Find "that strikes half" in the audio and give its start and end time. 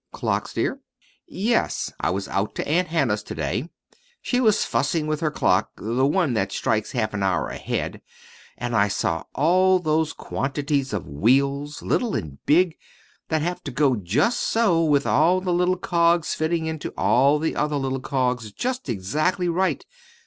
6.33-7.13